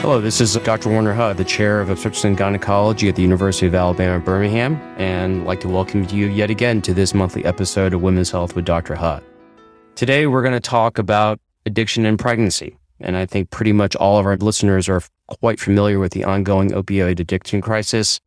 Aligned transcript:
Hello, 0.00 0.18
this 0.18 0.40
is 0.40 0.54
Dr. 0.54 0.88
Warner 0.88 1.12
Huh, 1.12 1.34
the 1.34 1.44
chair 1.44 1.82
of 1.82 1.90
obstetrics 1.90 2.24
and 2.24 2.34
gynecology 2.34 3.10
at 3.10 3.16
the 3.16 3.22
University 3.22 3.66
of 3.66 3.74
Alabama 3.74 4.16
at 4.16 4.24
Birmingham, 4.24 4.76
and 4.96 5.42
I'd 5.42 5.46
like 5.46 5.60
to 5.60 5.68
welcome 5.68 6.04
you 6.08 6.26
yet 6.26 6.48
again 6.48 6.80
to 6.82 6.94
this 6.94 7.12
monthly 7.12 7.44
episode 7.44 7.92
of 7.92 8.00
Women's 8.00 8.30
Health 8.30 8.56
with 8.56 8.64
Dr. 8.64 8.94
Huh. 8.94 9.20
Today, 9.96 10.26
we're 10.26 10.40
going 10.40 10.54
to 10.54 10.58
talk 10.58 10.96
about 10.96 11.38
addiction 11.66 12.06
and 12.06 12.18
pregnancy. 12.18 12.78
And 12.98 13.14
I 13.14 13.26
think 13.26 13.50
pretty 13.50 13.74
much 13.74 13.94
all 13.94 14.18
of 14.18 14.24
our 14.24 14.38
listeners 14.38 14.88
are 14.88 15.02
quite 15.26 15.60
familiar 15.60 15.98
with 15.98 16.12
the 16.12 16.24
ongoing 16.24 16.70
opioid 16.70 17.20
addiction 17.20 17.60
crisis 17.60 18.22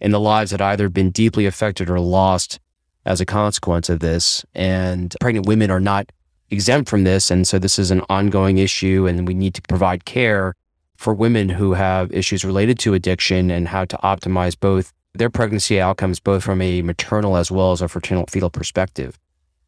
and 0.00 0.14
the 0.14 0.20
lives 0.20 0.52
that 0.52 0.62
either 0.62 0.88
been 0.88 1.10
deeply 1.10 1.44
affected 1.44 1.90
or 1.90 2.00
lost 2.00 2.58
as 3.04 3.20
a 3.20 3.26
consequence 3.26 3.90
of 3.90 4.00
this. 4.00 4.42
And 4.54 5.14
pregnant 5.20 5.46
women 5.46 5.70
are 5.70 5.80
not 5.80 6.10
exempt 6.48 6.88
from 6.88 7.04
this. 7.04 7.30
And 7.30 7.46
so 7.46 7.58
this 7.58 7.78
is 7.78 7.90
an 7.90 8.00
ongoing 8.08 8.56
issue, 8.56 9.06
and 9.06 9.28
we 9.28 9.34
need 9.34 9.52
to 9.52 9.62
provide 9.68 10.06
care 10.06 10.54
for 11.00 11.14
women 11.14 11.48
who 11.48 11.72
have 11.72 12.12
issues 12.12 12.44
related 12.44 12.78
to 12.78 12.92
addiction 12.92 13.50
and 13.50 13.68
how 13.68 13.86
to 13.86 13.96
optimize 14.04 14.54
both 14.58 14.92
their 15.14 15.30
pregnancy 15.30 15.80
outcomes, 15.80 16.20
both 16.20 16.44
from 16.44 16.60
a 16.60 16.82
maternal 16.82 17.38
as 17.38 17.50
well 17.50 17.72
as 17.72 17.80
a 17.80 17.88
fraternal 17.88 18.26
fetal 18.26 18.50
perspective. 18.50 19.18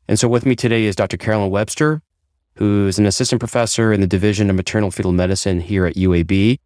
And 0.07 0.19
so 0.19 0.29
with 0.29 0.45
me 0.45 0.55
today 0.55 0.85
is 0.85 0.95
Dr. 0.95 1.17
Carolyn 1.17 1.51
Webster, 1.51 2.03
who's 2.57 2.99
an 2.99 3.07
assistant 3.07 3.41
professor 3.41 3.95
in 3.95 4.03
the 4.03 4.07
Division 4.07 4.51
of 4.51 4.57
Maternal 4.57 4.91
Fetal 4.91 5.11
Medicine 5.11 5.61
here 5.61 5.87
at 5.87 5.95
UAB, 5.95 6.59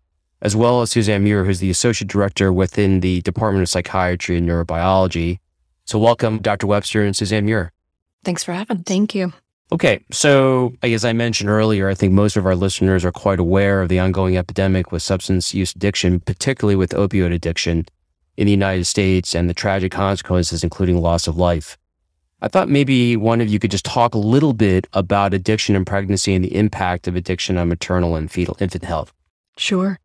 as 0.43 0.57
well 0.57 0.83
as 0.83 0.91
Suzanne 0.91 1.23
Muir, 1.23 1.45
who's 1.45 1.61
the 1.61 1.71
associate 1.71 2.11
director 2.11 2.53
within 2.53 2.99
the 3.01 3.21
Department 3.21 3.63
of 3.63 3.69
Psychiatry 3.69 4.37
and 4.37 4.49
Neurobiology. 4.49 5.39
So 5.85 5.97
welcome, 6.01 6.39
Dr. 6.39 6.67
Webster 6.67 7.05
and 7.05 7.15
Suzanne 7.15 7.45
Muir. 7.45 7.71
Thanks 8.25 8.43
for 8.43 8.53
having. 8.53 8.83
Thank 8.83 9.15
you. 9.15 9.33
Okay, 9.73 10.05
so 10.13 10.75
as 10.83 11.05
I 11.05 11.13
mentioned 11.13 11.51
earlier, 11.51 11.89
I 11.89 11.95
think 11.95 12.13
most 12.13 12.37
of 12.37 12.47
our 12.47 12.55
listeners 12.55 13.05
are 13.05 13.11
quite 13.11 13.41
aware 13.41 13.83
of 13.83 13.89
the 13.89 13.99
ongoing 13.99 14.37
epidemic 14.37 14.93
with 14.93 15.03
substance 15.03 15.55
use 15.55 15.75
addiction, 15.75 16.21
particularly 16.21 16.77
with 16.77 16.91
opioid 16.93 17.35
addiction 17.35 17.87
in 18.37 18.47
the 18.47 18.53
United 18.53 18.85
States 18.85 19.35
and 19.35 19.51
the 19.51 19.55
tragic 19.55 19.91
consequences, 19.91 20.63
including 20.63 21.01
loss 21.01 21.27
of 21.27 21.37
life. 21.37 21.77
I 22.43 22.49
thought 22.49 22.69
maybe 22.69 23.17
one 23.17 23.41
of 23.41 23.49
you 23.49 23.59
could 23.59 23.71
just 23.71 23.85
talk 23.85 24.15
a 24.15 24.19
little 24.19 24.53
bit 24.53 24.87
about 24.93 25.35
addiction 25.35 25.75
and 25.75 25.87
pregnancy 25.87 26.35
and 26.35 26.45
the 26.45 26.55
impact 26.55 27.09
of 27.09 27.17
addiction 27.17 27.57
on 27.57 27.69
maternal 27.69 28.15
and 28.15 28.31
fetal 28.31 28.57
infant 28.61 28.85
health. 28.85 29.13
Sure. 29.57 29.99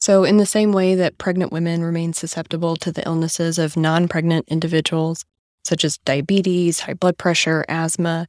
So, 0.00 0.24
in 0.24 0.38
the 0.38 0.46
same 0.46 0.72
way 0.72 0.94
that 0.94 1.18
pregnant 1.18 1.52
women 1.52 1.82
remain 1.82 2.12
susceptible 2.12 2.76
to 2.76 2.90
the 2.90 3.04
illnesses 3.06 3.58
of 3.58 3.76
non 3.76 4.08
pregnant 4.08 4.46
individuals, 4.48 5.24
such 5.64 5.84
as 5.84 5.98
diabetes, 5.98 6.80
high 6.80 6.94
blood 6.94 7.18
pressure, 7.18 7.64
asthma, 7.68 8.26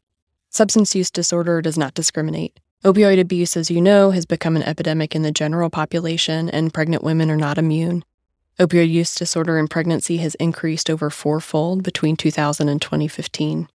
substance 0.58 0.96
use 0.96 1.12
disorder 1.12 1.62
does 1.62 1.78
not 1.78 1.94
discriminate. 1.94 2.60
Opioid 2.84 3.20
abuse, 3.20 3.56
as 3.56 3.70
you 3.70 3.80
know, 3.80 4.10
has 4.10 4.26
become 4.26 4.56
an 4.56 4.64
epidemic 4.64 5.16
in 5.16 5.22
the 5.22 5.32
general 5.32 5.70
population, 5.70 6.50
and 6.50 6.74
pregnant 6.74 7.04
women 7.04 7.30
are 7.30 7.38
not 7.38 7.60
immune. 7.60 8.04
Opioid 8.60 8.90
use 8.90 9.14
disorder 9.14 9.60
in 9.60 9.68
pregnancy 9.68 10.18
has 10.18 10.34
increased 10.36 10.90
over 10.90 11.12
fourfold 11.12 11.84
between 11.84 12.16
2000 12.16 12.70
and 12.70 12.82
2015. 12.82 13.68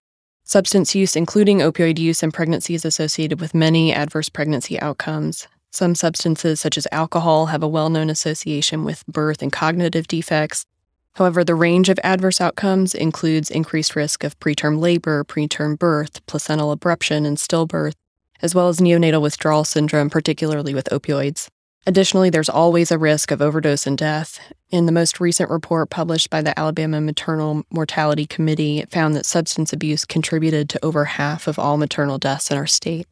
Substance 0.42 0.92
use, 0.92 1.14
including 1.14 1.58
opioid 1.58 2.00
use 2.00 2.20
in 2.20 2.32
pregnancy, 2.32 2.74
is 2.74 2.84
associated 2.84 3.40
with 3.40 3.54
many 3.54 3.92
adverse 3.94 4.28
pregnancy 4.28 4.80
outcomes. 4.80 5.46
Some 5.70 5.94
substances, 5.94 6.60
such 6.60 6.76
as 6.76 6.88
alcohol, 6.90 7.46
have 7.46 7.62
a 7.62 7.68
well 7.68 7.90
known 7.90 8.10
association 8.10 8.84
with 8.84 9.06
birth 9.06 9.40
and 9.40 9.52
cognitive 9.52 10.08
defects. 10.08 10.66
However, 11.14 11.44
the 11.44 11.54
range 11.54 11.88
of 11.88 12.00
adverse 12.02 12.40
outcomes 12.40 12.94
includes 12.94 13.50
increased 13.50 13.94
risk 13.94 14.24
of 14.24 14.38
preterm 14.40 14.80
labor, 14.80 15.24
preterm 15.24 15.78
birth, 15.78 16.24
placental 16.26 16.74
abruption, 16.74 17.26
and 17.26 17.36
stillbirth, 17.36 17.94
as 18.40 18.54
well 18.54 18.68
as 18.68 18.78
neonatal 18.78 19.20
withdrawal 19.20 19.64
syndrome, 19.64 20.08
particularly 20.08 20.74
with 20.74 20.88
opioids. 20.90 21.48
Additionally, 21.86 22.30
there's 22.30 22.48
always 22.48 22.90
a 22.90 22.98
risk 22.98 23.30
of 23.30 23.42
overdose 23.42 23.86
and 23.86 23.98
death. 23.98 24.38
In 24.70 24.86
the 24.86 24.92
most 24.92 25.20
recent 25.20 25.50
report 25.50 25.90
published 25.90 26.30
by 26.30 26.40
the 26.40 26.58
Alabama 26.58 27.00
Maternal 27.00 27.64
Mortality 27.70 28.24
Committee, 28.24 28.78
it 28.78 28.90
found 28.90 29.16
that 29.16 29.26
substance 29.26 29.72
abuse 29.72 30.04
contributed 30.04 30.68
to 30.70 30.84
over 30.84 31.04
half 31.04 31.48
of 31.48 31.58
all 31.58 31.76
maternal 31.76 32.18
deaths 32.18 32.50
in 32.50 32.56
our 32.56 32.68
state. 32.68 33.08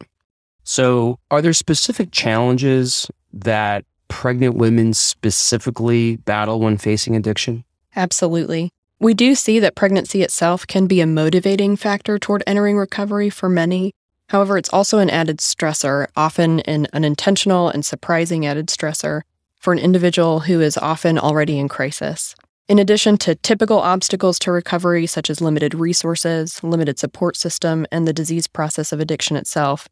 So, 0.63 1.19
are 1.29 1.41
there 1.41 1.53
specific 1.53 2.11
challenges 2.11 3.11
that 3.33 3.83
pregnant 4.07 4.55
women 4.55 4.93
specifically 4.93 6.17
battle 6.17 6.59
when 6.61 6.77
facing 6.77 7.15
addiction? 7.15 7.65
Absolutely. 7.95 8.71
We 8.99 9.13
do 9.13 9.35
see 9.35 9.59
that 9.59 9.75
pregnancy 9.75 10.21
itself 10.21 10.67
can 10.67 10.87
be 10.87 11.01
a 11.01 11.07
motivating 11.07 11.75
factor 11.75 12.19
toward 12.19 12.43
entering 12.45 12.77
recovery 12.77 13.29
for 13.29 13.49
many, 13.49 13.93
However, 14.31 14.57
it's 14.57 14.69
also 14.69 14.99
an 14.99 15.09
added 15.09 15.39
stressor, 15.39 16.07
often 16.15 16.61
an 16.61 16.87
unintentional 16.93 17.67
and 17.67 17.85
surprising 17.85 18.45
added 18.45 18.67
stressor 18.67 19.23
for 19.59 19.73
an 19.73 19.79
individual 19.79 20.39
who 20.39 20.61
is 20.61 20.77
often 20.77 21.19
already 21.19 21.59
in 21.59 21.67
crisis. 21.67 22.33
In 22.69 22.79
addition 22.79 23.17
to 23.17 23.35
typical 23.35 23.79
obstacles 23.79 24.39
to 24.39 24.51
recovery, 24.53 25.05
such 25.05 25.29
as 25.29 25.41
limited 25.41 25.75
resources, 25.75 26.63
limited 26.63 26.97
support 26.97 27.35
system, 27.35 27.85
and 27.91 28.07
the 28.07 28.13
disease 28.13 28.47
process 28.47 28.93
of 28.93 29.01
addiction 29.01 29.35
itself, 29.35 29.89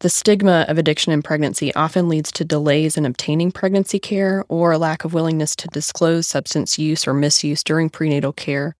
the 0.00 0.08
stigma 0.08 0.64
of 0.66 0.78
addiction 0.78 1.12
in 1.12 1.22
pregnancy 1.22 1.74
often 1.74 2.08
leads 2.08 2.32
to 2.32 2.44
delays 2.44 2.96
in 2.96 3.04
obtaining 3.04 3.52
pregnancy 3.52 3.98
care 3.98 4.44
or 4.48 4.72
a 4.72 4.78
lack 4.78 5.04
of 5.04 5.12
willingness 5.12 5.54
to 5.56 5.68
disclose 5.68 6.26
substance 6.26 6.78
use 6.78 7.06
or 7.06 7.12
misuse 7.12 7.62
during 7.62 7.90
prenatal 7.90 8.32
care 8.32 8.76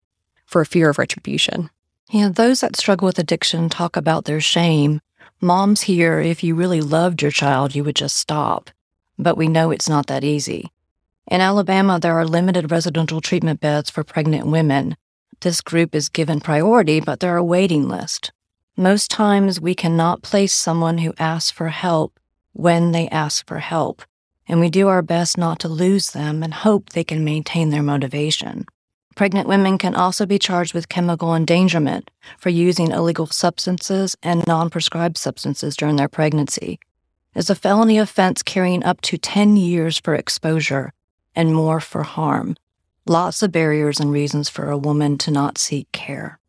for 0.47 0.62
a 0.62 0.66
fear 0.66 0.88
of 0.88 0.98
retribution. 0.98 1.69
Yeah, 2.10 2.30
those 2.30 2.62
that 2.62 2.75
struggle 2.75 3.04
with 3.04 3.19
addiction 3.19 3.69
talk 3.69 3.97
about 3.97 4.25
their 4.25 4.41
shame. 4.41 5.03
Moms 5.42 5.82
hear 5.82 6.20
if 6.20 6.42
you 6.42 6.54
really 6.54 6.80
loved 6.80 7.20
your 7.20 7.30
child, 7.30 7.75
you 7.75 7.84
would 7.84 7.97
just 7.97 8.16
stop. 8.16 8.70
But 9.19 9.36
we 9.36 9.47
know 9.47 9.70
it's 9.70 9.91
not 9.91 10.06
that 10.06 10.25
easy. 10.25 10.72
In 11.30 11.42
Alabama, 11.42 12.00
there 12.00 12.19
are 12.19 12.26
limited 12.26 12.70
residential 12.70 13.20
treatment 13.20 13.60
beds 13.60 13.91
for 13.91 14.03
pregnant 14.04 14.47
women. 14.47 14.97
This 15.41 15.60
group 15.60 15.94
is 15.94 16.09
given 16.09 16.41
priority, 16.41 16.98
but 16.98 17.20
there 17.20 17.36
are 17.36 17.44
waiting 17.44 17.88
lists. 17.88 18.32
Most 18.80 19.10
times, 19.10 19.60
we 19.60 19.74
cannot 19.74 20.22
place 20.22 20.54
someone 20.54 20.96
who 20.96 21.12
asks 21.18 21.50
for 21.50 21.68
help 21.68 22.18
when 22.54 22.92
they 22.92 23.10
ask 23.10 23.46
for 23.46 23.58
help, 23.58 24.00
and 24.48 24.58
we 24.58 24.70
do 24.70 24.88
our 24.88 25.02
best 25.02 25.36
not 25.36 25.58
to 25.58 25.68
lose 25.68 26.12
them 26.12 26.42
and 26.42 26.54
hope 26.54 26.88
they 26.88 27.04
can 27.04 27.22
maintain 27.22 27.68
their 27.68 27.82
motivation. 27.82 28.64
Pregnant 29.16 29.46
women 29.46 29.76
can 29.76 29.94
also 29.94 30.24
be 30.24 30.38
charged 30.38 30.72
with 30.72 30.88
chemical 30.88 31.34
endangerment 31.34 32.10
for 32.38 32.48
using 32.48 32.91
illegal 32.91 33.26
substances 33.26 34.16
and 34.22 34.46
non 34.46 34.70
prescribed 34.70 35.18
substances 35.18 35.76
during 35.76 35.97
their 35.97 36.08
pregnancy. 36.08 36.80
It's 37.34 37.50
a 37.50 37.54
felony 37.54 37.98
offense 37.98 38.42
carrying 38.42 38.82
up 38.82 39.02
to 39.02 39.18
10 39.18 39.58
years 39.58 40.00
for 40.00 40.14
exposure 40.14 40.94
and 41.36 41.54
more 41.54 41.80
for 41.80 42.02
harm. 42.02 42.56
Lots 43.06 43.42
of 43.42 43.52
barriers 43.52 44.00
and 44.00 44.10
reasons 44.10 44.48
for 44.48 44.70
a 44.70 44.78
woman 44.78 45.18
to 45.18 45.30
not 45.30 45.58
seek 45.58 45.92
care. 45.92 46.40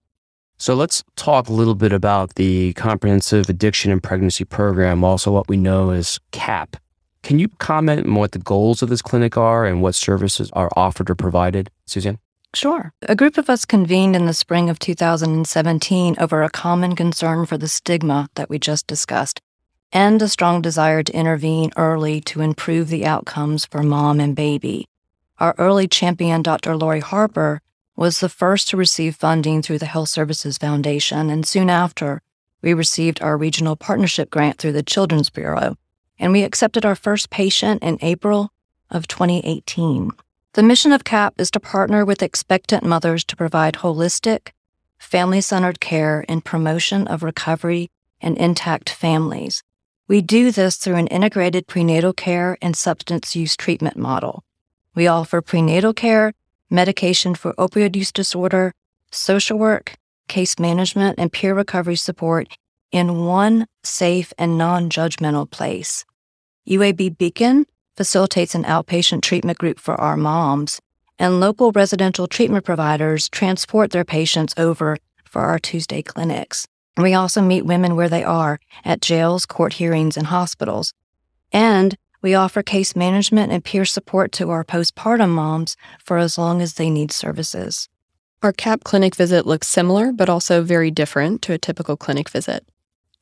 So 0.61 0.75
let's 0.75 1.03
talk 1.15 1.49
a 1.49 1.53
little 1.53 1.73
bit 1.73 1.91
about 1.91 2.35
the 2.35 2.73
Comprehensive 2.73 3.49
Addiction 3.49 3.91
and 3.91 4.01
Pregnancy 4.01 4.45
Program, 4.45 5.03
also 5.03 5.31
what 5.31 5.49
we 5.49 5.57
know 5.57 5.89
as 5.89 6.19
CAP. 6.29 6.77
Can 7.23 7.39
you 7.39 7.47
comment 7.57 8.05
on 8.05 8.13
what 8.13 8.33
the 8.33 8.37
goals 8.37 8.83
of 8.83 8.89
this 8.89 9.01
clinic 9.01 9.35
are 9.35 9.65
and 9.65 9.81
what 9.81 9.95
services 9.95 10.51
are 10.53 10.69
offered 10.75 11.09
or 11.09 11.15
provided, 11.15 11.71
Suzanne? 11.87 12.19
Sure. 12.53 12.93
A 13.09 13.15
group 13.15 13.39
of 13.39 13.49
us 13.49 13.65
convened 13.65 14.15
in 14.15 14.27
the 14.27 14.35
spring 14.35 14.69
of 14.69 14.77
2017 14.77 16.15
over 16.19 16.43
a 16.43 16.49
common 16.51 16.95
concern 16.95 17.47
for 17.47 17.57
the 17.57 17.67
stigma 17.67 18.29
that 18.35 18.47
we 18.47 18.59
just 18.59 18.85
discussed 18.85 19.41
and 19.91 20.21
a 20.21 20.29
strong 20.29 20.61
desire 20.61 21.01
to 21.01 21.17
intervene 21.17 21.71
early 21.75 22.21
to 22.21 22.41
improve 22.41 22.89
the 22.89 23.07
outcomes 23.07 23.65
for 23.65 23.81
mom 23.81 24.19
and 24.19 24.35
baby. 24.35 24.87
Our 25.39 25.55
early 25.57 25.87
champion, 25.87 26.43
Dr. 26.43 26.77
Lori 26.77 26.99
Harper, 26.99 27.63
was 27.95 28.19
the 28.19 28.29
first 28.29 28.69
to 28.69 28.77
receive 28.77 29.15
funding 29.15 29.61
through 29.61 29.79
the 29.79 29.85
Health 29.85 30.09
Services 30.09 30.57
Foundation, 30.57 31.29
and 31.29 31.45
soon 31.45 31.69
after, 31.69 32.21
we 32.61 32.73
received 32.73 33.21
our 33.21 33.37
regional 33.37 33.75
partnership 33.75 34.29
grant 34.29 34.57
through 34.57 34.71
the 34.73 34.83
Children's 34.83 35.29
Bureau, 35.29 35.77
and 36.19 36.31
we 36.31 36.43
accepted 36.43 36.85
our 36.85 36.95
first 36.95 37.29
patient 37.29 37.83
in 37.83 37.97
April 38.01 38.51
of 38.89 39.07
2018. 39.07 40.11
The 40.53 40.63
mission 40.63 40.91
of 40.91 41.03
CAP 41.03 41.35
is 41.39 41.49
to 41.51 41.59
partner 41.59 42.03
with 42.03 42.21
expectant 42.21 42.83
mothers 42.83 43.23
to 43.25 43.35
provide 43.35 43.75
holistic, 43.75 44.49
family 44.99 45.41
centered 45.41 45.79
care 45.79 46.25
and 46.27 46.45
promotion 46.45 47.07
of 47.07 47.23
recovery 47.23 47.89
and 48.19 48.37
intact 48.37 48.89
families. 48.89 49.63
We 50.07 50.21
do 50.21 50.51
this 50.51 50.75
through 50.75 50.95
an 50.95 51.07
integrated 51.07 51.67
prenatal 51.67 52.13
care 52.13 52.57
and 52.61 52.75
substance 52.75 53.35
use 53.35 53.55
treatment 53.55 53.97
model. 53.97 54.43
We 54.93 55.07
offer 55.07 55.41
prenatal 55.41 55.93
care, 55.93 56.33
medication 56.71 57.35
for 57.35 57.53
opioid 57.53 57.95
use 57.95 58.11
disorder, 58.11 58.73
social 59.11 59.59
work, 59.59 59.95
case 60.27 60.57
management, 60.57 61.19
and 61.19 61.31
peer 61.31 61.53
recovery 61.53 61.97
support 61.97 62.57
in 62.91 63.25
one 63.25 63.67
safe 63.83 64.33
and 64.37 64.57
non 64.57 64.89
judgmental 64.89 65.49
place. 65.49 66.05
UAB 66.67 67.17
Beacon 67.17 67.65
facilitates 67.97 68.55
an 68.55 68.63
outpatient 68.63 69.21
treatment 69.21 69.57
group 69.57 69.79
for 69.79 69.99
our 69.99 70.15
moms, 70.17 70.79
and 71.19 71.39
local 71.39 71.71
residential 71.71 72.27
treatment 72.27 72.65
providers 72.65 73.29
transport 73.29 73.91
their 73.91 74.05
patients 74.05 74.53
over 74.57 74.97
for 75.25 75.41
our 75.41 75.59
Tuesday 75.59 76.01
clinics. 76.01 76.67
We 76.97 77.13
also 77.13 77.41
meet 77.41 77.65
women 77.65 77.95
where 77.95 78.09
they 78.09 78.23
are 78.23 78.59
at 78.83 79.01
jails, 79.01 79.45
court 79.45 79.73
hearings, 79.73 80.17
and 80.17 80.27
hospitals. 80.27 80.93
And 81.51 81.97
We 82.21 82.35
offer 82.35 82.61
case 82.61 82.95
management 82.95 83.51
and 83.51 83.63
peer 83.63 83.83
support 83.83 84.31
to 84.33 84.51
our 84.51 84.63
postpartum 84.63 85.29
moms 85.29 85.75
for 86.03 86.17
as 86.17 86.37
long 86.37 86.61
as 86.61 86.75
they 86.75 86.89
need 86.89 87.11
services. 87.11 87.89
Our 88.43 88.53
CAP 88.53 88.83
clinic 88.83 89.15
visit 89.15 89.47
looks 89.47 89.67
similar, 89.67 90.11
but 90.11 90.29
also 90.29 90.61
very 90.61 90.91
different 90.91 91.41
to 91.43 91.53
a 91.53 91.57
typical 91.57 91.97
clinic 91.97 92.29
visit. 92.29 92.65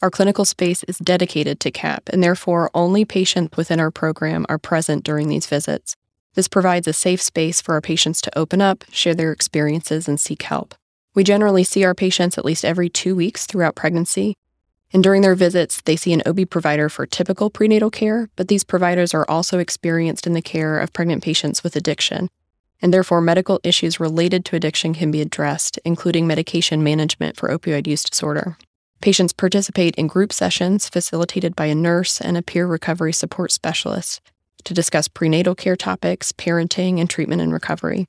Our 0.01 0.10
clinical 0.10 0.46
space 0.46 0.84
is 0.84 0.98
dedicated 0.98 1.60
to 1.62 1.72
CAP, 1.72 2.10
and 2.12 2.24
therefore 2.24 2.72
only 2.74 3.04
patients 3.06 3.56
within 3.57 3.80
our 3.80 3.92
program 3.92 4.46
are 4.48 4.57
present 4.57 5.04
during 5.04 5.28
these 5.28 5.46
visits. 5.46 5.96
This 6.36 6.48
provides 6.48 6.88
a 6.88 6.94
safe 6.94 7.22
space 7.22 7.62
for 7.62 7.74
our 7.74 7.81
patients 7.81 8.22
to 8.22 8.38
open 8.38 8.62
up, 8.62 8.86
share 8.92 9.16
their 9.16 9.31
experiences, 9.31 10.07
and 10.07 10.19
seek 10.19 10.44
help. 10.44 10.75
We 11.16 11.24
generally 11.24 11.63
see 11.63 11.84
our 11.84 11.96
patients 11.96 12.38
at 12.38 12.46
least 12.46 12.63
every 12.63 12.90
two 12.90 13.16
weeks 13.16 13.46
throughout 13.46 13.75
pregnancy, 13.75 14.36
and 14.91 15.03
during 15.03 15.21
their 15.21 15.36
visits, 15.36 15.81
they 15.81 15.95
see 15.95 16.13
an 16.13 16.24
OB 16.25 16.50
provider 16.50 16.89
for 16.89 17.06
typical 17.06 17.50
prenatal 17.50 17.91
care, 17.91 18.30
but 18.36 18.47
these 18.47 18.63
providers 18.63 19.13
are 19.13 19.30
also 19.30 19.59
experienced 19.59 20.25
in 20.25 20.33
the 20.33 20.41
care 20.41 20.80
of 20.80 20.94
pregnant 20.94 21.24
patients 21.24 21.63
with 21.63 21.75
addiction. 21.75 22.30
And 22.81 22.94
therefore, 22.94 23.21
medical 23.21 23.59
issues 23.63 24.00
related 24.00 24.45
to 24.45 24.56
addiction 24.56 24.94
can 24.94 25.12
be 25.12 25.21
addressed, 25.21 25.80
including 25.86 26.25
medication 26.25 26.83
management 26.83 27.38
for 27.38 27.50
opioid 27.50 27.88
use 27.88 28.03
disorder. 28.03 28.57
Patients 29.01 29.33
participate 29.33 29.95
in 29.95 30.07
group 30.07 30.33
sessions 30.33 30.89
facilitated 30.89 31.56
by 31.56 31.65
a 31.68 31.75
nurse 31.75 32.19
and 32.19 32.36
a 32.36 32.41
peer 32.41 32.65
recovery 32.65 33.13
support 33.13 33.51
specialist 33.51 34.21
to 34.63 34.74
discuss 34.74 35.07
prenatal 35.07 35.56
care 35.56 35.75
topics, 35.75 36.31
parenting, 36.31 37.00
and 37.00 37.09
treatment 37.09 37.41
and 37.41 37.53
recovery. 37.53 38.07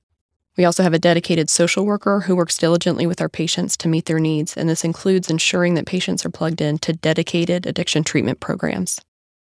We 0.60 0.66
also 0.66 0.82
have 0.82 0.92
a 0.92 0.98
dedicated 0.98 1.48
social 1.48 1.86
worker 1.86 2.20
who 2.20 2.36
works 2.36 2.58
diligently 2.58 3.06
with 3.06 3.22
our 3.22 3.30
patients 3.30 3.78
to 3.78 3.88
meet 3.88 4.04
their 4.04 4.18
needs, 4.18 4.58
and 4.58 4.68
this 4.68 4.84
includes 4.84 5.30
ensuring 5.30 5.72
that 5.72 5.86
patients 5.86 6.22
are 6.26 6.28
plugged 6.28 6.60
in 6.60 6.76
to 6.80 6.92
dedicated 6.92 7.64
addiction 7.64 8.04
treatment 8.04 8.40
programs. 8.40 9.00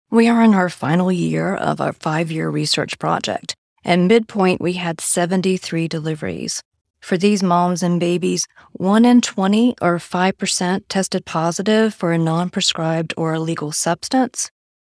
We 0.10 0.30
are 0.30 0.42
in 0.42 0.54
our 0.54 0.70
final 0.70 1.12
year 1.12 1.54
of 1.54 1.82
our 1.82 1.92
five 1.92 2.32
year 2.32 2.50
research 2.50 2.98
project. 3.00 3.54
At 3.84 4.00
midpoint, 4.00 4.62
we 4.62 4.74
had 4.76 5.02
73 5.02 5.90
deliveries. 5.90 6.64
For 7.02 7.18
these 7.18 7.44
moms 7.44 7.84
and 7.84 8.00
babies, 8.00 8.48
1 8.72 9.04
in 9.04 9.20
20 9.20 9.76
or 9.82 9.98
5% 9.98 10.84
tested 10.88 11.26
positive 11.26 11.94
for 11.94 12.14
a 12.14 12.18
non 12.18 12.50
prescribed 12.50 13.14
or 13.18 13.34
illegal 13.34 13.74
substance. 13.74 14.50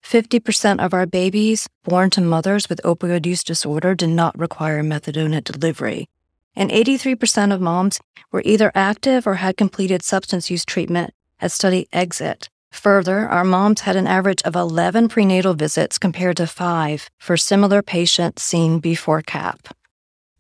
50% 0.04 0.84
of 0.84 0.94
our 0.94 1.06
babies 1.06 1.68
born 1.84 2.10
to 2.12 2.22
mothers 2.22 2.70
with 2.70 2.82
opioid 2.84 3.26
use 3.26 3.44
disorder 3.44 3.96
did 3.96 4.10
not 4.10 4.38
require 4.38 4.84
methadone 4.84 5.36
at 5.36 5.46
delivery. 5.46 6.08
And 6.56 6.70
83% 6.70 7.54
of 7.54 7.62
moms 7.62 8.00
were 8.32 8.44
either 8.46 8.72
active 8.76 9.26
or 9.26 9.36
had 9.36 9.58
completed 9.58 10.04
substance 10.04 10.52
use 10.52 10.66
treatment 10.66 11.14
at 11.40 11.52
study 11.52 11.88
exit. 11.92 12.50
Further, 12.72 13.28
our 13.28 13.44
moms 13.44 13.82
had 13.82 13.96
an 13.96 14.08
average 14.08 14.42
of 14.44 14.56
11 14.56 15.08
prenatal 15.08 15.54
visits 15.54 15.98
compared 15.98 16.38
to 16.38 16.48
five 16.48 17.10
for 17.20 17.38
similar 17.38 17.82
patients 17.82 18.44
seen 18.44 18.80
before 18.80 19.22
CAP. 19.22 19.76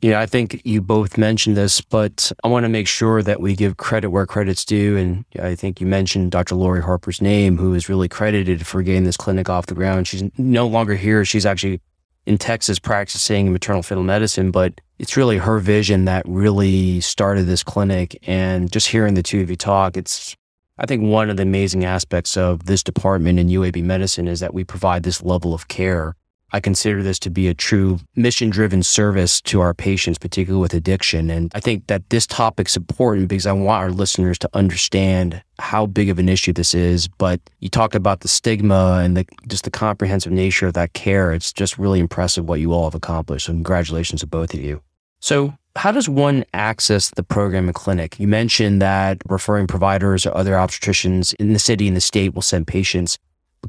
Yeah, 0.04 0.20
I 0.20 0.26
think 0.26 0.62
you 0.66 0.82
both 0.82 1.18
mentioned 1.18 1.56
this, 1.56 1.80
but 1.80 2.30
I 2.44 2.50
want 2.50 2.66
to 2.66 2.70
make 2.70 2.90
sure 2.90 3.24
that 3.24 3.40
we 3.40 3.56
give 3.56 3.78
credit 3.78 4.10
where 4.10 4.26
credit's 4.26 4.66
due. 4.66 4.98
And 4.98 5.24
I 5.42 5.56
think 5.56 5.80
you 5.80 5.88
mentioned 5.88 6.30
Dr. 6.30 6.56
Lori 6.56 6.82
Harper's 6.82 7.22
name, 7.22 7.58
who 7.58 7.74
is 7.74 7.88
really 7.88 8.10
credited 8.10 8.68
for 8.68 8.84
getting 8.84 9.06
this 9.06 9.16
clinic 9.16 9.50
off 9.50 9.68
the 9.68 9.76
ground. 9.76 10.10
She's 10.10 10.26
no 10.38 10.68
longer 10.68 10.96
here. 10.96 11.24
She's 11.24 11.46
actually 11.46 11.80
in 12.26 12.38
Texas 12.38 12.80
practicing 12.80 13.54
maternal 13.54 13.82
fetal 13.82 14.04
medicine, 14.04 14.52
but 14.52 14.82
it's 15.00 15.16
really 15.16 15.38
her 15.38 15.60
vision 15.60 16.04
that 16.04 16.26
really 16.28 17.00
started 17.00 17.44
this 17.44 17.64
clinic. 17.64 18.20
And 18.28 18.70
just 18.70 18.90
hearing 18.90 19.14
the 19.14 19.24
two 19.24 19.40
of 19.40 19.50
you 19.50 19.56
talk, 19.56 19.96
it's, 19.96 20.36
I 20.78 20.86
think 20.86 21.04
one 21.04 21.30
of 21.30 21.38
the 21.38 21.44
amazing 21.44 21.86
aspects 21.86 22.36
of 22.36 22.66
this 22.66 22.84
department 22.84 23.40
in 23.40 23.48
UAB 23.48 23.82
medicine 23.82 24.28
is 24.28 24.42
that 24.42 24.54
we 24.54 24.66
provide 24.66 25.04
this 25.04 25.24
level 25.24 25.54
of 25.54 25.70
care 25.70 26.18
I 26.54 26.60
consider 26.60 27.02
this 27.02 27.18
to 27.20 27.32
be 27.32 27.48
a 27.48 27.54
true 27.56 28.00
mission 28.16 28.52
driven 28.52 28.84
service 28.84 29.42
to 29.42 29.60
our 29.60 29.74
patients, 29.74 30.20
particularly 30.20 30.62
with 30.62 30.76
addiction. 30.76 31.32
And 31.32 31.52
I 31.56 31.60
think 31.60 31.88
that 31.88 32.08
this 32.12 32.28
topic's 32.28 32.78
important 32.78 33.28
because 33.28 33.48
I 33.48 33.54
want 33.54 33.84
our 33.84 33.90
listeners 33.90 34.38
to 34.40 34.50
understand 34.54 35.42
how 35.58 35.88
big 35.88 36.10
of 36.10 36.20
an 36.20 36.30
issue 36.30 36.54
this 36.54 36.76
is. 36.76 37.08
But 37.08 37.42
you 37.60 37.70
talked 37.70 37.96
about 37.96 38.20
the 38.20 38.28
stigma 38.28 39.02
and 39.04 39.18
the, 39.18 39.26
just 39.48 39.64
the 39.64 39.72
comprehensive 39.72 40.32
nature 40.32 40.68
of 40.68 40.76
that 40.76 40.94
care. 40.94 41.34
It's 41.34 41.52
just 41.52 41.80
really 41.80 42.00
impressive 42.00 42.48
what 42.48 42.60
you 42.60 42.72
all 42.72 42.84
have 42.84 42.96
accomplished. 42.96 43.48
So 43.48 43.54
congratulations 43.54 44.22
to 44.22 44.28
both 44.28 44.54
of 44.54 44.60
you. 44.60 44.82
So 45.22 45.56
how 45.76 45.92
does 45.92 46.08
one 46.08 46.46
access 46.54 47.10
the 47.10 47.24
program 47.24 47.66
and 47.66 47.74
clinic? 47.74 48.20
You 48.20 48.28
mentioned 48.28 48.80
that 48.82 49.18
referring 49.28 49.66
providers 49.66 50.26
or 50.26 50.38
other 50.38 50.54
obstetricians 50.54 51.34
in 51.40 51.54
the 51.54 51.60
city 51.60 51.88
and 51.88 51.98
the 51.98 52.02
state 52.02 52.36
will 52.36 52.44
send 52.44 52.68
patients. 52.68 53.18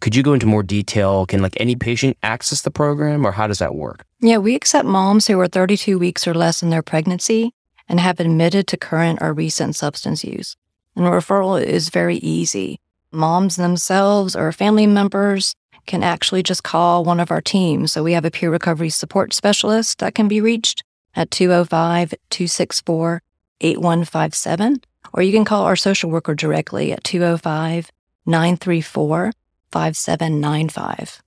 Could 0.00 0.16
you 0.16 0.22
go 0.22 0.32
into 0.32 0.46
more 0.46 0.62
detail? 0.62 1.26
Can 1.26 1.40
like 1.40 1.56
any 1.58 1.76
patient 1.76 2.16
access 2.22 2.62
the 2.62 2.70
program 2.70 3.24
or 3.24 3.32
how 3.32 3.46
does 3.46 3.58
that 3.58 3.74
work? 3.74 4.04
Yeah, 4.20 4.38
we 4.38 4.54
accept 4.54 4.86
moms 4.86 5.26
who 5.26 5.38
are 5.40 5.48
32 5.48 5.98
weeks 5.98 6.26
or 6.26 6.34
less 6.34 6.62
in 6.62 6.70
their 6.70 6.82
pregnancy 6.82 7.52
and 7.88 8.00
have 8.00 8.20
admitted 8.20 8.66
to 8.68 8.76
current 8.76 9.20
or 9.22 9.32
recent 9.32 9.76
substance 9.76 10.24
use. 10.24 10.56
And 10.96 11.06
referral 11.06 11.62
is 11.62 11.90
very 11.90 12.16
easy. 12.16 12.80
Moms 13.12 13.56
themselves 13.56 14.34
or 14.34 14.50
family 14.52 14.86
members 14.86 15.54
can 15.86 16.02
actually 16.02 16.42
just 16.42 16.62
call 16.62 17.04
one 17.04 17.20
of 17.20 17.30
our 17.30 17.40
teams. 17.40 17.92
So 17.92 18.02
we 18.02 18.14
have 18.14 18.24
a 18.24 18.30
peer 18.30 18.50
recovery 18.50 18.90
support 18.90 19.32
specialist 19.32 19.98
that 19.98 20.14
can 20.14 20.28
be 20.28 20.40
reached 20.40 20.82
at 21.14 21.30
205 21.30 22.14
264 22.30 23.22
8157, 23.60 24.80
or 25.12 25.22
you 25.22 25.32
can 25.32 25.44
call 25.44 25.64
our 25.64 25.76
social 25.76 26.10
worker 26.10 26.34
directly 26.34 26.92
at 26.92 27.04
205 27.04 27.90
934 28.26 29.32
5795. 29.74 31.20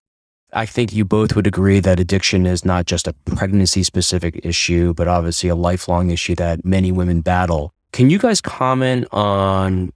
I 0.53 0.65
think 0.65 0.93
you 0.93 1.03
both 1.03 1.35
would 1.35 1.45
agree 1.45 1.81
that 1.81 1.99
addiction 1.99 2.45
is 2.45 2.63
not 2.63 2.85
just 2.85 3.05
a 3.05 3.13
pregnancy 3.25 3.83
specific 3.83 4.39
issue, 4.41 4.93
but 4.93 5.09
obviously 5.09 5.49
a 5.49 5.55
lifelong 5.55 6.11
issue 6.11 6.33
that 6.35 6.63
many 6.63 6.93
women 6.93 7.19
battle. 7.19 7.73
Can 7.91 8.09
you 8.09 8.17
guys 8.17 8.39
comment 8.39 9.05
on 9.11 9.91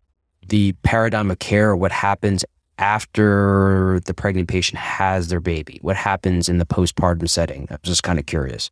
the 0.50 0.74
paradigm 0.84 1.32
of 1.32 1.40
care, 1.40 1.78
what 1.78 1.94
happens 1.94 2.44
after 2.78 4.02
the 4.04 4.14
pregnant 4.14 4.50
patient 4.50 4.80
has 4.80 5.30
their 5.30 5.40
baby? 5.40 5.80
What 5.82 5.96
happens 5.96 6.50
in 6.50 6.58
the 6.58 6.66
postpartum 6.66 7.30
setting? 7.30 7.70
I'm 7.72 7.78
just 7.84 8.04
kind 8.04 8.20
of 8.20 8.26
curious. 8.26 8.70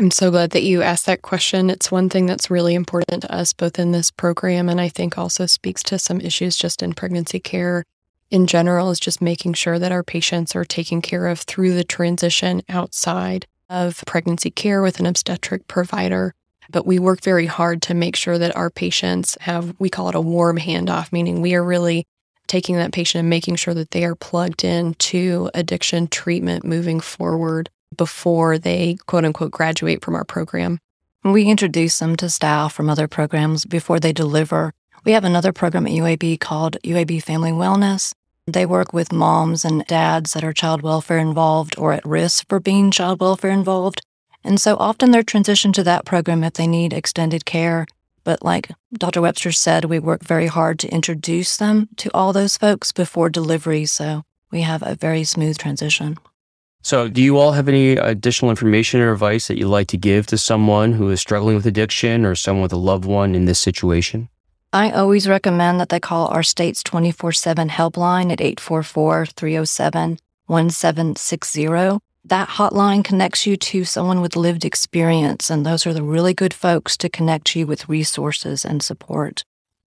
I'm 0.00 0.10
so 0.10 0.32
glad 0.32 0.50
that 0.50 0.64
you 0.64 0.82
asked 0.82 1.06
that 1.06 1.22
question. 1.22 1.70
It's 1.70 1.92
one 1.92 2.08
thing 2.08 2.26
that's 2.26 2.50
really 2.50 2.74
important 2.74 3.22
to 3.22 3.32
us, 3.32 3.52
both 3.52 3.78
in 3.78 3.92
this 3.92 4.10
program 4.10 4.68
and 4.68 4.80
I 4.80 4.88
think 4.88 5.16
also 5.16 5.46
speaks 5.46 5.84
to 5.84 6.00
some 6.00 6.20
issues 6.20 6.56
just 6.56 6.82
in 6.82 6.92
pregnancy 6.92 7.38
care 7.38 7.84
in 8.32 8.46
general 8.46 8.90
is 8.90 8.98
just 8.98 9.20
making 9.20 9.52
sure 9.52 9.78
that 9.78 9.92
our 9.92 10.02
patients 10.02 10.56
are 10.56 10.64
taken 10.64 11.02
care 11.02 11.26
of 11.26 11.40
through 11.40 11.74
the 11.74 11.84
transition 11.84 12.62
outside 12.66 13.46
of 13.68 14.02
pregnancy 14.06 14.50
care 14.50 14.80
with 14.80 14.98
an 14.98 15.06
obstetric 15.06 15.68
provider. 15.68 16.34
But 16.70 16.86
we 16.86 16.98
work 16.98 17.20
very 17.20 17.44
hard 17.44 17.82
to 17.82 17.94
make 17.94 18.16
sure 18.16 18.38
that 18.38 18.56
our 18.56 18.70
patients 18.70 19.36
have, 19.42 19.74
we 19.78 19.90
call 19.90 20.08
it 20.08 20.14
a 20.14 20.20
warm 20.20 20.58
handoff, 20.58 21.12
meaning 21.12 21.42
we 21.42 21.54
are 21.54 21.62
really 21.62 22.06
taking 22.46 22.76
that 22.76 22.92
patient 22.92 23.20
and 23.20 23.28
making 23.28 23.56
sure 23.56 23.74
that 23.74 23.90
they 23.90 24.02
are 24.02 24.14
plugged 24.14 24.64
in 24.64 24.94
to 24.94 25.50
addiction 25.52 26.06
treatment 26.06 26.64
moving 26.64 27.00
forward 27.00 27.68
before 27.94 28.56
they 28.56 28.96
quote 29.06 29.26
unquote 29.26 29.52
graduate 29.52 30.02
from 30.02 30.14
our 30.14 30.24
program. 30.24 30.78
We 31.22 31.48
introduce 31.48 31.98
them 31.98 32.16
to 32.16 32.30
staff 32.30 32.72
from 32.72 32.88
other 32.88 33.08
programs 33.08 33.66
before 33.66 34.00
they 34.00 34.14
deliver. 34.14 34.72
We 35.04 35.12
have 35.12 35.24
another 35.24 35.52
program 35.52 35.86
at 35.86 35.92
UAB 35.92 36.40
called 36.40 36.78
UAB 36.82 37.22
Family 37.22 37.52
Wellness 37.52 38.14
they 38.46 38.66
work 38.66 38.92
with 38.92 39.12
moms 39.12 39.64
and 39.64 39.86
dads 39.86 40.32
that 40.32 40.42
are 40.42 40.52
child 40.52 40.82
welfare 40.82 41.18
involved 41.18 41.78
or 41.78 41.92
at 41.92 42.04
risk 42.04 42.48
for 42.48 42.58
being 42.58 42.90
child 42.90 43.20
welfare 43.20 43.50
involved. 43.50 44.02
And 44.42 44.60
so 44.60 44.76
often 44.76 45.10
they're 45.10 45.22
transitioned 45.22 45.74
to 45.74 45.84
that 45.84 46.04
program 46.04 46.42
if 46.42 46.54
they 46.54 46.66
need 46.66 46.92
extended 46.92 47.44
care. 47.44 47.86
But 48.24 48.42
like 48.42 48.70
Dr. 48.92 49.20
Webster 49.20 49.52
said, 49.52 49.84
we 49.84 49.98
work 49.98 50.24
very 50.24 50.48
hard 50.48 50.78
to 50.80 50.88
introduce 50.88 51.56
them 51.56 51.88
to 51.98 52.10
all 52.12 52.32
those 52.32 52.56
folks 52.56 52.92
before 52.92 53.28
delivery. 53.28 53.86
So 53.86 54.24
we 54.50 54.62
have 54.62 54.82
a 54.82 54.96
very 54.96 55.24
smooth 55.24 55.58
transition. 55.58 56.18
So, 56.84 57.08
do 57.08 57.22
you 57.22 57.38
all 57.38 57.52
have 57.52 57.68
any 57.68 57.92
additional 57.92 58.50
information 58.50 59.00
or 59.00 59.12
advice 59.12 59.46
that 59.46 59.56
you'd 59.56 59.68
like 59.68 59.86
to 59.88 59.96
give 59.96 60.26
to 60.26 60.36
someone 60.36 60.92
who 60.92 61.10
is 61.10 61.20
struggling 61.20 61.54
with 61.54 61.64
addiction 61.64 62.24
or 62.24 62.34
someone 62.34 62.62
with 62.62 62.72
a 62.72 62.76
loved 62.76 63.04
one 63.04 63.36
in 63.36 63.44
this 63.44 63.60
situation? 63.60 64.28
I 64.74 64.90
always 64.90 65.28
recommend 65.28 65.80
that 65.80 65.90
they 65.90 66.00
call 66.00 66.28
our 66.28 66.42
state's 66.42 66.82
24 66.82 67.32
7 67.32 67.68
helpline 67.68 68.32
at 68.32 68.40
844 68.40 69.26
307 69.26 70.18
1760. 70.46 71.98
That 72.24 72.48
hotline 72.48 73.04
connects 73.04 73.46
you 73.46 73.58
to 73.58 73.84
someone 73.84 74.22
with 74.22 74.34
lived 74.34 74.64
experience, 74.64 75.50
and 75.50 75.66
those 75.66 75.86
are 75.86 75.92
the 75.92 76.02
really 76.02 76.32
good 76.32 76.54
folks 76.54 76.96
to 76.98 77.10
connect 77.10 77.54
you 77.54 77.66
with 77.66 77.88
resources 77.90 78.64
and 78.64 78.82
support. 78.82 79.44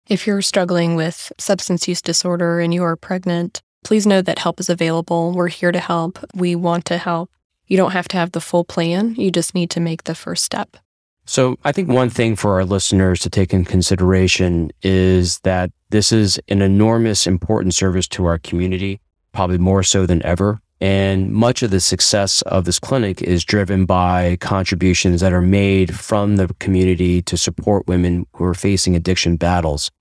If 0.09 0.27
you're 0.27 0.41
struggling 0.41 0.97
with 0.97 1.31
substance 1.37 1.87
use 1.87 2.01
disorder 2.01 2.59
and 2.59 2.73
you 2.73 2.83
are 2.83 2.97
pregnant, 2.97 3.61
please 3.85 4.05
know 4.05 4.21
that 4.21 4.39
help 4.39 4.59
is 4.59 4.69
available. 4.69 5.31
We're 5.31 5.47
here 5.47 5.71
to 5.71 5.79
help. 5.79 6.19
We 6.35 6.55
want 6.55 6.83
to 6.85 6.97
help. 6.97 7.29
You 7.67 7.77
don't 7.77 7.91
have 7.91 8.09
to 8.09 8.17
have 8.17 8.33
the 8.33 8.41
full 8.41 8.65
plan, 8.65 9.15
you 9.15 9.31
just 9.31 9.55
need 9.55 9.69
to 9.69 9.79
make 9.79 10.03
the 10.03 10.15
first 10.15 10.43
step. 10.43 10.75
So 11.25 11.57
I 11.63 11.71
think 11.71 11.89
one 11.89 12.09
thing 12.09 12.35
for 12.35 12.55
our 12.55 12.65
listeners 12.65 13.19
to 13.21 13.29
take 13.29 13.53
in 13.53 13.63
consideration 13.63 14.71
is 14.81 15.39
that 15.39 15.71
this 15.89 16.11
is 16.11 16.39
an 16.49 16.61
enormous 16.61 17.25
important 17.25 17.73
service 17.73 18.07
to 18.09 18.25
our 18.25 18.37
community, 18.39 18.99
probably 19.31 19.57
more 19.57 19.83
so 19.83 20.05
than 20.05 20.23
ever. 20.25 20.59
And 20.81 21.31
much 21.31 21.63
of 21.63 21.71
the 21.71 21.79
success 21.79 22.41
of 22.41 22.65
this 22.65 22.77
clinic 22.77 23.21
is 23.21 23.45
driven 23.45 23.85
by 23.85 24.37
contributions 24.41 25.21
that 25.21 25.31
are 25.31 25.41
made 25.41 25.95
from 25.95 26.35
the 26.35 26.53
community 26.59 27.21
to 27.21 27.37
support 27.37 27.87
women 27.87 28.25
who 28.33 28.43
are 28.43 28.53
facing 28.53 28.93
addiction 28.93 29.37
battles. 29.37 29.91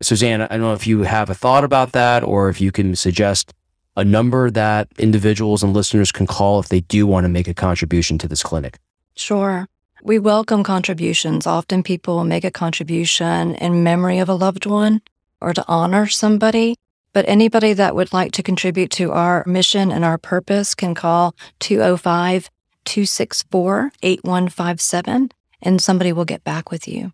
Suzanne, 0.00 0.42
I 0.42 0.46
don't 0.46 0.60
know 0.60 0.74
if 0.74 0.86
you 0.86 1.02
have 1.02 1.28
a 1.28 1.34
thought 1.34 1.64
about 1.64 1.90
that 1.92 2.22
or 2.22 2.48
if 2.48 2.60
you 2.60 2.70
can 2.70 2.94
suggest 2.94 3.52
a 3.96 4.04
number 4.04 4.50
that 4.50 4.88
individuals 4.98 5.62
and 5.62 5.72
listeners 5.72 6.12
can 6.12 6.26
call 6.26 6.60
if 6.60 6.68
they 6.68 6.80
do 6.80 7.04
want 7.06 7.24
to 7.24 7.28
make 7.28 7.48
a 7.48 7.54
contribution 7.54 8.16
to 8.18 8.28
this 8.28 8.44
clinic. 8.44 8.78
Sure. 9.16 9.66
We 10.04 10.18
welcome 10.18 10.64
contributions. 10.64 11.46
Often 11.46 11.84
people 11.84 12.24
make 12.24 12.42
a 12.42 12.50
contribution 12.50 13.54
in 13.54 13.84
memory 13.84 14.18
of 14.18 14.28
a 14.28 14.34
loved 14.34 14.66
one 14.66 15.00
or 15.40 15.54
to 15.54 15.64
honor 15.68 16.08
somebody. 16.08 16.74
But 17.12 17.28
anybody 17.28 17.72
that 17.74 17.94
would 17.94 18.12
like 18.12 18.32
to 18.32 18.42
contribute 18.42 18.90
to 18.92 19.12
our 19.12 19.44
mission 19.46 19.92
and 19.92 20.04
our 20.04 20.18
purpose 20.18 20.74
can 20.74 20.96
call 20.96 21.36
205 21.60 22.50
264 22.84 23.92
8157 24.02 25.30
and 25.62 25.80
somebody 25.80 26.12
will 26.12 26.24
get 26.24 26.42
back 26.42 26.72
with 26.72 26.88
you. 26.88 27.12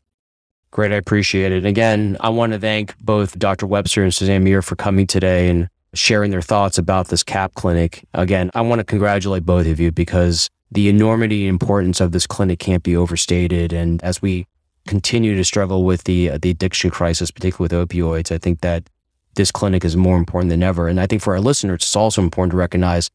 Great. 0.71 0.91
I 0.91 0.97
appreciate 0.97 1.53
it. 1.53 1.67
Again, 1.67 2.17
I 2.21 2.31
want 2.31 2.55
to 2.55 2.59
thank 2.59 2.97
both 3.01 3.39
Dr. 3.39 3.67
Webster 3.67 4.03
and 4.03 4.15
Suzanne 4.15 4.45
Muir 4.45 4.63
for 4.63 4.77
coming 4.77 5.07
today 5.07 5.51
and 5.51 5.69
sharing 5.93 6.31
their 6.31 6.41
thoughts 6.41 6.79
about 6.79 7.09
this 7.09 7.23
CAP 7.23 7.53
clinic. 7.53 8.07
Again, 8.15 8.51
I 8.55 8.63
want 8.63 8.79
to 8.79 8.85
congratulate 8.85 9.45
both 9.45 9.67
of 9.67 9.79
you 9.79 9.93
because 9.93 10.49
the 10.71 10.89
enormity 10.89 11.47
and 11.47 11.51
importance 11.55 12.01
of 12.01 12.13
this 12.13 12.27
clinic 12.27 12.59
can't 12.59 12.83
be 12.83 12.97
overstated. 12.97 13.73
And 13.73 14.03
as 14.03 14.21
we 14.21 14.47
continue 14.87 15.37
to 15.37 15.45
struggle 15.45 15.85
with 15.85 16.05
the 16.05 16.31
uh, 16.31 16.39
the 16.41 16.51
addiction 16.51 16.91
crisis, 16.91 17.31
particularly 17.31 17.77
with 17.79 17.89
opioids, 17.89 18.33
I 18.33 18.39
think 18.39 18.61
that 18.61 18.89
this 19.35 19.51
clinic 19.51 19.85
is 19.85 19.97
more 19.97 20.17
important 20.17 20.51
than 20.51 20.63
ever. 20.63 20.89
And 20.89 21.01
I 21.01 21.07
think 21.07 21.23
for 21.23 21.35
our 21.35 21.41
listeners, 21.41 21.77
it's 21.83 21.97
also 21.97 22.23
important 22.23 22.53
to 22.53 22.57
recognize 22.57 23.11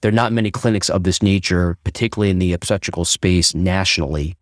there 0.00 0.10
are 0.10 0.12
not 0.12 0.32
many 0.32 0.50
clinics 0.50 0.88
of 0.90 1.04
this 1.04 1.22
nature, 1.22 1.76
particularly 1.84 2.30
in 2.30 2.38
the 2.38 2.52
obstetrical 2.52 3.04
space 3.04 3.54
nationally. 3.54 4.36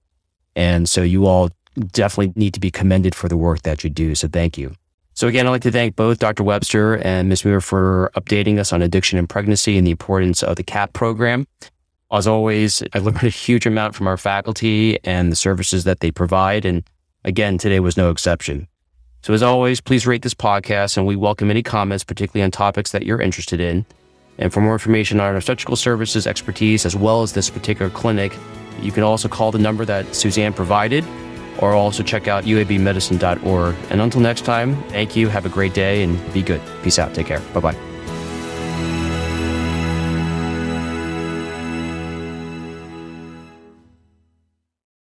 And 0.55 0.89
so 0.89 1.03
you 1.03 1.27
all 1.27 1.51
definitely 1.93 2.33
need 2.37 2.55
to 2.55 2.61
be 2.61 2.71
commended 2.71 3.15
for 3.15 3.29
the 3.29 3.37
work 3.37 3.63
that 3.63 3.85
you 3.85 3.91
do. 3.91 4.15
So 4.15 4.29
thank 4.29 4.57
you. 4.57 4.75
So 5.13 5.29
again, 5.29 5.47
I'd 5.47 5.51
like 5.51 5.63
to 5.63 5.71
thank 5.71 5.97
both 5.97 6.19
Dr. 6.19 6.43
Webster 6.43 6.99
and 6.99 7.29
Ms. 7.29 7.45
Muir 7.45 7.63
for 7.63 8.11
updating 8.17 8.59
us 8.59 8.73
on 8.73 8.83
addiction 8.83 9.19
and 9.19 9.29
pregnancy 9.29 9.79
and 9.79 9.87
the 9.87 9.91
importance 9.91 10.43
of 10.43 10.57
the 10.57 10.63
CAP 10.63 10.93
program. 10.93 11.47
As 12.13 12.27
always, 12.27 12.83
I 12.95 12.99
learned 12.99 13.25
a 13.25 13.29
huge 13.29 13.67
amount 13.67 13.95
from 13.95 14.07
our 14.07 14.17
faculty 14.17 14.99
and 15.05 15.33
the 15.33 15.37
services 15.37 15.85
that 15.85 16.01
they 16.01 16.11
provide. 16.11 16.65
And 16.65 16.85
again, 17.25 17.59
today 17.59 17.81
was 17.81 17.97
no 17.97 18.11
exception. 18.11 18.69
So 19.23 19.35
as 19.35 19.43
always, 19.43 19.81
please 19.81 20.07
rate 20.07 20.23
this 20.23 20.35
podcast 20.35 20.97
and 20.97 21.07
we 21.07 21.17
welcome 21.17 21.51
any 21.51 21.63
comments, 21.63 22.05
particularly 22.05 22.45
on 22.45 22.53
topics 22.53 22.93
that 22.93 23.05
you're 23.05 23.21
interested 23.21 23.61
in. 23.61 23.85
And 24.39 24.53
for 24.53 24.61
more 24.61 24.75
information 24.75 25.19
on 25.19 25.27
our 25.27 25.37
obstetrical 25.37 25.77
services 25.77 26.27
expertise, 26.27 26.87
as 26.87 26.95
well 26.95 27.23
as 27.23 27.33
this 27.33 27.51
particular 27.51 27.91
clinic, 27.91 28.37
you 28.81 28.93
can 28.93 29.03
also 29.03 29.29
call 29.29 29.51
the 29.51 29.59
number 29.59 29.85
that 29.85 30.15
Suzanne 30.15 30.53
provided 30.53 31.05
or 31.59 31.73
also 31.73 32.03
check 32.03 32.29
out 32.29 32.45
uabmedicine.org. 32.45 33.75
And 33.91 34.01
until 34.01 34.21
next 34.21 34.45
time, 34.45 34.81
thank 34.91 35.17
you. 35.17 35.29
Have 35.29 35.47
a 35.47 35.49
great 35.49 35.75
day 35.75 36.03
and 36.03 36.33
be 36.33 36.43
good. 36.43 36.61
Peace 36.83 36.99
out. 36.99 37.15
Take 37.15 37.27
care. 37.27 37.41
Bye 37.55 37.61
bye. 37.61 37.96